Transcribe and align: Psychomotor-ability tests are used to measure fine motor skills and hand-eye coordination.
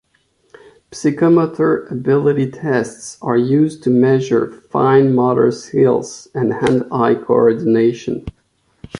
Psychomotor-ability 0.91 2.49
tests 2.51 3.19
are 3.21 3.37
used 3.37 3.83
to 3.83 3.91
measure 3.91 4.51
fine 4.51 5.13
motor 5.13 5.51
skills 5.51 6.27
and 6.33 6.53
hand-eye 6.55 7.13
coordination. 7.13 8.25